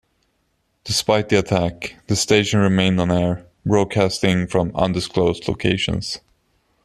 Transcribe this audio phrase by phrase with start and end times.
[0.83, 6.17] Despite the attack, the station remained on air, broadcasting from undisclosed locations.